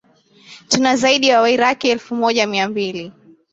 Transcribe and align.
tunazaidi 0.67 1.27
ya 1.27 1.41
wairaki 1.41 1.89
elfu 1.89 2.15
moja 2.15 2.47
mia 2.47 2.69
mbili 2.69 3.11